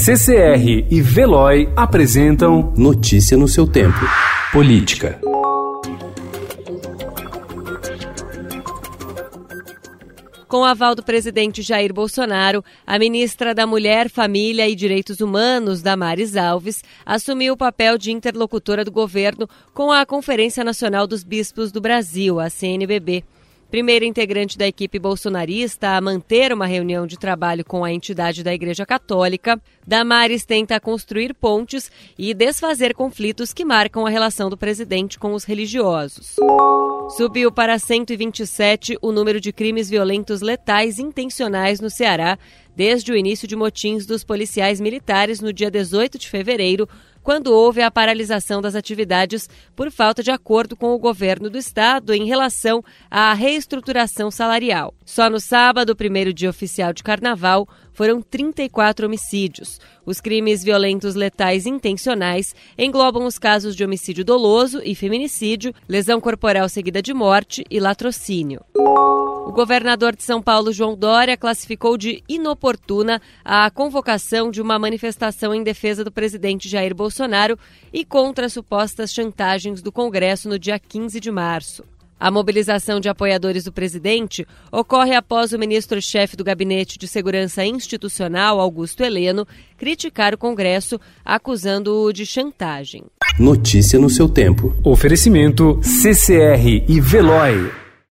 [0.00, 3.98] CCR e Veloy apresentam Notícia no seu tempo.
[4.52, 5.20] Política.
[10.46, 15.82] Com o aval do presidente Jair Bolsonaro, a ministra da Mulher, Família e Direitos Humanos,
[15.82, 21.72] Damares Alves, assumiu o papel de interlocutora do governo com a Conferência Nacional dos Bispos
[21.72, 23.24] do Brasil, a CNBB.
[23.70, 28.54] Primeira integrante da equipe bolsonarista a manter uma reunião de trabalho com a entidade da
[28.54, 35.18] Igreja Católica, Damares tenta construir pontes e desfazer conflitos que marcam a relação do presidente
[35.18, 36.36] com os religiosos.
[37.10, 42.38] Subiu para 127 o número de crimes violentos letais intencionais no Ceará
[42.78, 46.88] desde o início de motins dos policiais militares no dia 18 de fevereiro,
[47.24, 52.14] quando houve a paralisação das atividades por falta de acordo com o governo do estado
[52.14, 54.94] em relação à reestruturação salarial.
[55.04, 59.80] Só no sábado, primeiro dia oficial de carnaval, foram 34 homicídios.
[60.06, 66.68] Os crimes violentos letais intencionais englobam os casos de homicídio doloso e feminicídio, lesão corporal
[66.68, 68.60] seguida de morte e latrocínio.
[69.48, 75.54] O governador de São Paulo, João Dória, classificou de inoportuna a convocação de uma manifestação
[75.54, 77.58] em defesa do presidente Jair Bolsonaro
[77.90, 81.82] e contra supostas chantagens do Congresso no dia 15 de março.
[82.20, 88.60] A mobilização de apoiadores do presidente ocorre após o ministro-chefe do Gabinete de Segurança Institucional,
[88.60, 89.46] Augusto Heleno,
[89.78, 93.04] criticar o Congresso, acusando-o de chantagem.
[93.40, 94.76] Notícia no seu tempo.
[94.84, 97.87] Oferecimento CCR e Veloy.